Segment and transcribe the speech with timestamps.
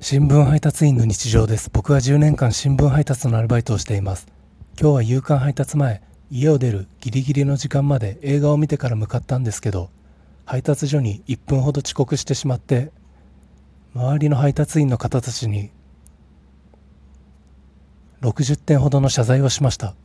[0.00, 1.70] 新聞配達員の日常です。
[1.72, 4.28] 僕は10年間新聞配達のアルバイトをしています。
[4.80, 9.90] 今日は夕刊配達前、家を出るギリギリの時間まで映画を見てから向かったんですけど、
[10.44, 12.92] 配達所に1分ほど遅刻してしまって、
[13.92, 15.72] 周りの配達員の方たちに
[18.20, 19.96] 60点ほどの謝罪をしました。